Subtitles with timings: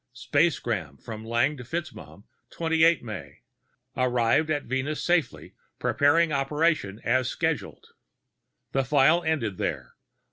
[0.15, 3.41] Spacegram from Lang to FitzMaugham, 28 May:
[3.95, 7.85] arrived at Venus safely, preparing operation as scheduled.
[8.71, 9.93] The file ended there.